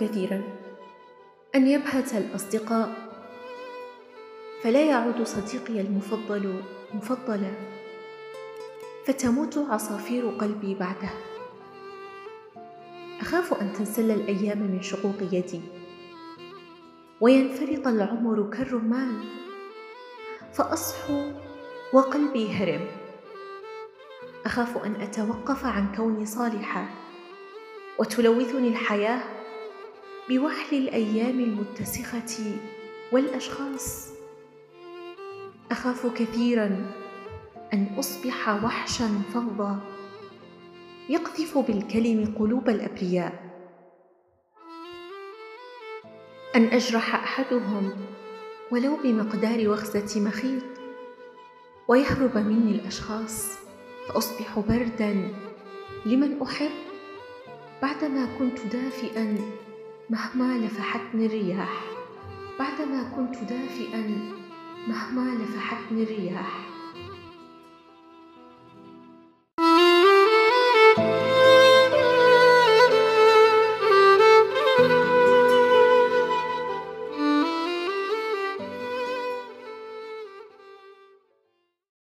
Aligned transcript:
كثيرا 0.00 0.42
أن 1.54 1.66
يبهت 1.66 2.14
الأصدقاء 2.14 2.92
فلا 4.62 4.84
يعود 4.84 5.22
صديقي 5.22 5.80
المفضل 5.80 6.62
مفضلا 6.94 7.52
فتموت 9.06 9.58
عصافير 9.58 10.28
قلبي 10.28 10.74
بعده. 10.74 11.10
أخاف 13.20 13.54
أن 13.54 13.72
تنسل 13.72 14.10
الأيام 14.10 14.58
من 14.58 14.82
شقوق 14.82 15.16
يدي 15.32 15.60
وينفرط 17.20 17.86
العمر 17.86 18.50
كالرمان 18.50 19.24
فأصحو 20.52 21.32
وقلبي 21.92 22.48
هرم. 22.48 22.86
أخاف 24.46 24.84
أن 24.84 24.94
أتوقف 24.94 25.64
عن 25.64 25.94
كوني 25.96 26.26
صالحة 26.26 26.88
وتلوثني 27.98 28.68
الحياة. 28.68 29.35
بوحل 30.28 30.76
الأيام 30.76 31.40
المتسخة 31.40 32.56
والأشخاص. 33.12 34.08
أخاف 35.70 36.06
كثيرا 36.06 36.92
أن 37.72 37.86
أصبح 37.98 38.64
وحشا 38.64 39.08
فظا 39.34 39.80
يقذف 41.08 41.58
بالكلم 41.58 42.34
قلوب 42.38 42.68
الأبرياء. 42.68 43.46
أن 46.56 46.64
أجرح 46.64 47.14
أحدهم 47.14 47.92
ولو 48.70 48.96
بمقدار 49.04 49.68
وخزة 49.68 50.20
مخيط. 50.20 50.64
ويهرب 51.88 52.38
مني 52.38 52.70
الأشخاص 52.70 53.58
فأصبح 54.08 54.58
بردا 54.58 55.28
لمن 56.06 56.42
أحب. 56.42 56.70
بعدما 57.82 58.28
كنت 58.38 58.66
دافئا 58.72 59.38
مهما 60.10 60.58
لفحتني 60.58 61.26
الرياح 61.26 61.84
بعدما 62.58 63.02
كنت 63.16 63.34
دافئا 63.34 64.32
مهما 64.88 65.42
لفحتني 65.42 66.02
الرياح. 66.02 66.75